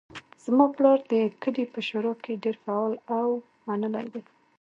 زما 0.43 0.65
پلار 0.75 0.99
د 1.11 1.13
کلي 1.41 1.65
په 1.73 1.79
شورا 1.87 2.13
کې 2.23 2.41
ډیر 2.43 2.55
فعال 2.63 2.93
او 3.19 3.29
منلی 3.67 4.07
ده 4.13 4.21